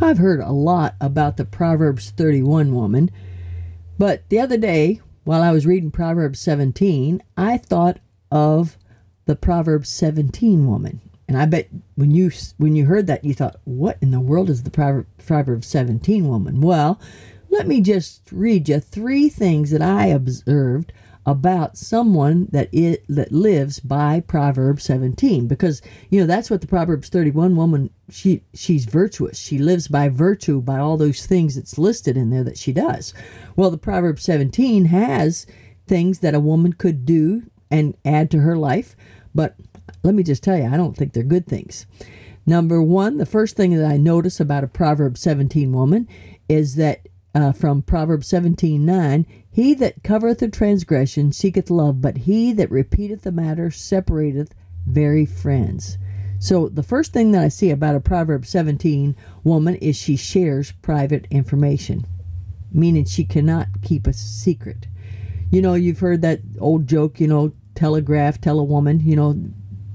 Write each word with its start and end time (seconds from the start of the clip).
I've 0.00 0.18
heard 0.18 0.40
a 0.40 0.52
lot 0.52 0.94
about 1.00 1.36
the 1.36 1.44
Proverbs 1.46 2.10
31 2.10 2.74
woman, 2.74 3.10
but 3.98 4.28
the 4.28 4.38
other 4.38 4.58
day, 4.58 5.00
while 5.24 5.42
I 5.42 5.52
was 5.52 5.66
reading 5.66 5.90
Proverbs 5.90 6.38
17, 6.40 7.22
I 7.36 7.56
thought 7.56 7.98
of 8.30 8.76
the 9.24 9.36
Proverbs 9.36 9.88
17 9.88 10.66
woman. 10.66 11.00
And 11.26 11.36
I 11.36 11.46
bet 11.46 11.68
when 11.94 12.10
you 12.10 12.30
when 12.58 12.76
you 12.76 12.84
heard 12.84 13.06
that 13.08 13.24
you 13.24 13.34
thought, 13.34 13.56
"What 13.64 13.96
in 14.00 14.10
the 14.10 14.20
world 14.20 14.50
is 14.50 14.62
the 14.62 14.70
Proverb, 14.70 15.06
Proverbs 15.18 15.66
17 15.66 16.28
woman?" 16.28 16.60
Well, 16.60 17.00
let 17.48 17.66
me 17.66 17.80
just 17.80 18.30
read 18.30 18.68
you 18.68 18.78
three 18.78 19.28
things 19.28 19.70
that 19.70 19.82
I 19.82 20.06
observed 20.06 20.92
about 21.26 21.76
someone 21.76 22.46
that 22.52 22.68
it 22.72 23.04
that 23.08 23.32
lives 23.32 23.80
by 23.80 24.20
Proverbs 24.20 24.84
17 24.84 25.48
because 25.48 25.82
you 26.08 26.20
know 26.20 26.26
that's 26.26 26.48
what 26.48 26.60
the 26.60 26.68
Proverbs 26.68 27.08
31 27.08 27.56
woman 27.56 27.90
she 28.08 28.42
she's 28.54 28.84
virtuous. 28.84 29.36
She 29.36 29.58
lives 29.58 29.88
by 29.88 30.08
virtue 30.08 30.60
by 30.62 30.78
all 30.78 30.96
those 30.96 31.26
things 31.26 31.56
that's 31.56 31.78
listed 31.78 32.16
in 32.16 32.30
there 32.30 32.44
that 32.44 32.56
she 32.56 32.72
does. 32.72 33.12
Well 33.56 33.70
the 33.70 33.78
Proverbs 33.78 34.22
17 34.22 34.86
has 34.86 35.46
things 35.88 36.20
that 36.20 36.34
a 36.34 36.40
woman 36.40 36.72
could 36.72 37.04
do 37.04 37.42
and 37.70 37.96
add 38.04 38.30
to 38.30 38.38
her 38.40 38.56
life 38.56 38.94
but 39.34 39.56
let 40.04 40.14
me 40.14 40.22
just 40.22 40.44
tell 40.44 40.56
you 40.56 40.66
I 40.66 40.76
don't 40.76 40.96
think 40.96 41.12
they're 41.12 41.24
good 41.24 41.48
things. 41.48 41.86
Number 42.46 42.80
1 42.80 43.16
the 43.16 43.26
first 43.26 43.56
thing 43.56 43.74
that 43.76 43.90
I 43.90 43.96
notice 43.96 44.38
about 44.38 44.62
a 44.62 44.68
Proverbs 44.68 45.20
17 45.22 45.72
woman 45.72 46.06
is 46.48 46.76
that 46.76 47.00
uh, 47.36 47.52
from 47.52 47.82
Proverbs 47.82 48.26
17 48.28 48.86
9, 48.86 49.26
He 49.56 49.72
that 49.76 50.02
covereth 50.02 50.42
a 50.42 50.48
transgression 50.48 51.32
seeketh 51.32 51.70
love, 51.70 52.02
but 52.02 52.18
he 52.18 52.52
that 52.52 52.70
repeateth 52.70 53.22
the 53.22 53.32
matter 53.32 53.70
separateth 53.70 54.54
very 54.86 55.24
friends. 55.24 55.96
So, 56.38 56.68
the 56.68 56.82
first 56.82 57.14
thing 57.14 57.32
that 57.32 57.42
I 57.42 57.48
see 57.48 57.70
about 57.70 57.94
a 57.94 58.00
Proverbs 58.00 58.50
17 58.50 59.16
woman 59.44 59.76
is 59.76 59.96
she 59.96 60.14
shares 60.14 60.72
private 60.82 61.26
information, 61.30 62.04
meaning 62.70 63.06
she 63.06 63.24
cannot 63.24 63.80
keep 63.80 64.06
a 64.06 64.12
secret. 64.12 64.88
You 65.50 65.62
know, 65.62 65.72
you've 65.72 66.00
heard 66.00 66.20
that 66.20 66.40
old 66.60 66.86
joke, 66.86 67.18
you 67.18 67.26
know, 67.26 67.54
telegraph, 67.74 68.38
tell 68.38 68.58
a 68.58 68.62
woman, 68.62 69.00
you 69.00 69.16
know, 69.16 69.42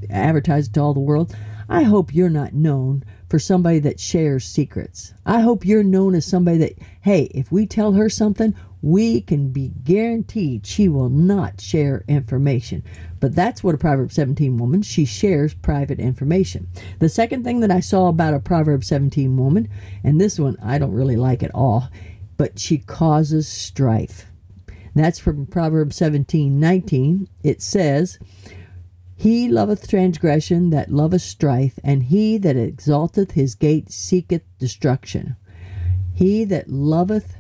advertise 0.09 0.69
to 0.69 0.81
all 0.81 0.95
the 0.95 0.99
world. 0.99 1.35
I 1.69 1.83
hope 1.83 2.15
you're 2.15 2.29
not 2.31 2.53
known 2.53 3.03
for 3.29 3.37
somebody 3.37 3.77
that 3.79 3.99
shares 3.99 4.43
secrets. 4.43 5.13
I 5.23 5.41
hope 5.41 5.63
you're 5.63 5.83
known 5.83 6.15
as 6.15 6.25
somebody 6.25 6.57
that, 6.57 6.79
hey, 7.01 7.25
if 7.35 7.51
we 7.51 7.67
tell 7.67 7.93
her 7.93 8.09
something, 8.09 8.55
we 8.81 9.21
can 9.21 9.51
be 9.51 9.71
guaranteed 9.83 10.65
she 10.65 10.89
will 10.89 11.09
not 11.09 11.61
share 11.61 12.03
information. 12.07 12.83
But 13.19 13.35
that's 13.35 13.63
what 13.63 13.75
a 13.75 13.77
Proverbs 13.77 14.15
17 14.15 14.57
woman, 14.57 14.81
she 14.81 15.05
shares 15.05 15.53
private 15.53 15.99
information. 15.99 16.67
The 16.99 17.09
second 17.09 17.43
thing 17.43 17.59
that 17.59 17.71
I 17.71 17.79
saw 17.79 18.07
about 18.07 18.33
a 18.33 18.39
Proverbs 18.39 18.87
17 18.87 19.37
woman, 19.37 19.69
and 20.03 20.19
this 20.19 20.39
one 20.39 20.57
I 20.63 20.79
don't 20.79 20.93
really 20.93 21.15
like 21.15 21.43
at 21.43 21.53
all, 21.53 21.89
but 22.37 22.57
she 22.57 22.79
causes 22.79 23.47
strife. 23.47 24.25
That's 24.95 25.19
from 25.19 25.45
Proverbs 25.45 25.95
17 25.95 26.59
19. 26.59 27.29
It 27.43 27.61
says, 27.61 28.19
he 29.21 29.47
loveth 29.47 29.87
transgression 29.87 30.71
that 30.71 30.89
loveth 30.89 31.21
strife, 31.21 31.77
and 31.83 32.01
he 32.01 32.39
that 32.39 32.57
exalteth 32.57 33.33
his 33.33 33.53
gate 33.53 33.91
seeketh 33.91 34.41
destruction. 34.57 35.35
He 36.11 36.43
that 36.45 36.69
loveth 36.69 37.35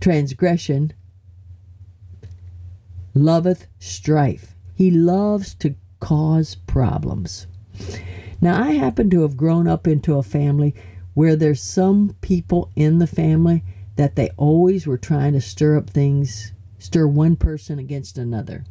transgression 0.00 0.92
loveth 3.14 3.66
strife. 3.78 4.54
He 4.74 4.90
loves 4.90 5.54
to 5.54 5.74
cause 6.00 6.54
problems. 6.54 7.46
Now, 8.40 8.62
I 8.62 8.72
happen 8.72 9.10
to 9.10 9.22
have 9.22 9.36
grown 9.36 9.66
up 9.66 9.86
into 9.86 10.16
a 10.16 10.22
family 10.22 10.74
where 11.14 11.36
there's 11.36 11.62
some 11.62 12.16
people 12.20 12.70
in 12.74 12.98
the 12.98 13.06
family 13.06 13.62
that 13.96 14.16
they 14.16 14.30
always 14.36 14.86
were 14.86 14.96
trying 14.96 15.34
to 15.34 15.40
stir 15.40 15.76
up 15.76 15.90
things, 15.90 16.52
stir 16.78 17.06
one 17.06 17.36
person 17.36 17.78
against 17.78 18.16
another. 18.16 18.64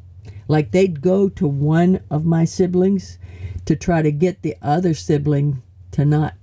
Like 0.47 0.72
they'd 0.72 1.01
go 1.01 1.29
to 1.29 1.47
one 1.47 2.01
of 2.09 2.25
my 2.25 2.45
siblings 2.45 3.19
to 3.66 3.75
try 3.75 4.01
to 4.01 4.12
get 4.12 4.41
the 4.41 4.56
other 4.62 4.95
sibling 4.95 5.62
to 5.91 6.06
not 6.06 6.34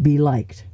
be 0.00 0.16
liked. 0.16 0.64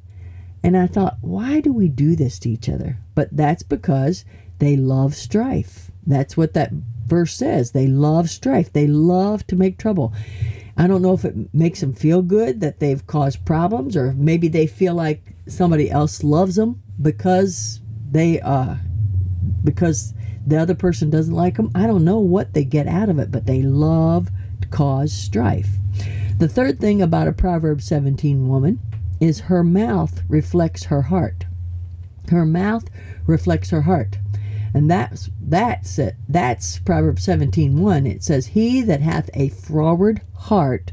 And 0.62 0.76
I 0.76 0.86
thought, 0.86 1.18
why 1.20 1.60
do 1.60 1.72
we 1.72 1.88
do 1.88 2.14
this 2.14 2.38
to 2.40 2.50
each 2.50 2.68
other? 2.68 2.98
But 3.20 3.36
that's 3.36 3.62
because 3.62 4.24
they 4.60 4.78
love 4.78 5.14
strife. 5.14 5.90
That's 6.06 6.38
what 6.38 6.54
that 6.54 6.72
verse 7.06 7.34
says. 7.34 7.72
They 7.72 7.86
love 7.86 8.30
strife. 8.30 8.72
They 8.72 8.86
love 8.86 9.46
to 9.48 9.56
make 9.56 9.76
trouble. 9.76 10.14
I 10.78 10.86
don't 10.86 11.02
know 11.02 11.12
if 11.12 11.26
it 11.26 11.52
makes 11.52 11.80
them 11.82 11.92
feel 11.92 12.22
good 12.22 12.62
that 12.62 12.80
they've 12.80 13.06
caused 13.06 13.44
problems 13.44 13.94
or 13.94 14.14
maybe 14.14 14.48
they 14.48 14.66
feel 14.66 14.94
like 14.94 15.34
somebody 15.46 15.90
else 15.90 16.24
loves 16.24 16.56
them 16.56 16.82
because 17.02 17.82
they 18.10 18.40
uh 18.40 18.76
because 19.64 20.14
the 20.46 20.56
other 20.56 20.74
person 20.74 21.10
doesn't 21.10 21.34
like 21.34 21.58
them. 21.58 21.70
I 21.74 21.86
don't 21.86 22.06
know 22.06 22.20
what 22.20 22.54
they 22.54 22.64
get 22.64 22.86
out 22.86 23.10
of 23.10 23.18
it, 23.18 23.30
but 23.30 23.44
they 23.44 23.60
love 23.60 24.30
to 24.62 24.68
cause 24.68 25.12
strife. 25.12 25.68
The 26.38 26.48
third 26.48 26.80
thing 26.80 27.02
about 27.02 27.28
a 27.28 27.32
Proverbs 27.32 27.84
17 27.84 28.48
woman 28.48 28.80
is 29.20 29.40
her 29.40 29.62
mouth 29.62 30.22
reflects 30.26 30.84
her 30.84 31.02
heart. 31.02 31.44
Her 32.28 32.44
mouth 32.44 32.84
reflects 33.26 33.70
her 33.70 33.82
heart. 33.82 34.18
And 34.72 34.90
that's 34.90 35.30
that's 35.40 35.98
it. 35.98 36.16
That's 36.28 36.78
Proverbs 36.78 37.24
17:1. 37.24 38.06
It 38.06 38.22
says, 38.22 38.48
"He 38.48 38.82
that 38.82 39.00
hath 39.00 39.28
a 39.34 39.48
froward 39.48 40.20
heart 40.32 40.92